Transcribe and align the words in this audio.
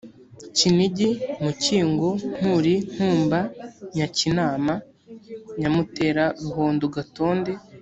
kinigi 0.57 1.09
mukingo 1.43 2.07
nkuli 2.37 2.75
nkumba 2.93 3.39
nyakinama 3.95 4.73
nyamutera 5.59 6.23
ruhondo 6.43 6.85
gatonde 6.95 7.51